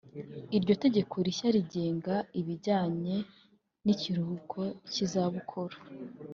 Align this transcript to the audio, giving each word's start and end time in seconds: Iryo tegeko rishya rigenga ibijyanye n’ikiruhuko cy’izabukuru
Iryo 0.57 0.73
tegeko 0.83 1.15
rishya 1.25 1.47
rigenga 1.55 2.15
ibijyanye 2.39 3.15
n’ikiruhuko 3.83 4.59
cy’izabukuru 4.91 5.75